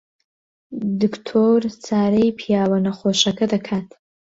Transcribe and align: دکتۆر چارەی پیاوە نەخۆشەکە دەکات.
دکتۆر 1.01 1.59
چارەی 1.85 2.35
پیاوە 2.39 2.77
نەخۆشەکە 2.85 3.45
دەکات. 3.53 3.87